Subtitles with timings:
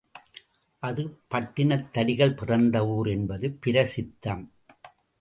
[0.83, 4.43] அது பட்டினத்தடிகளின் பிறந்த ஊர் என்பது பிரசித்தம்.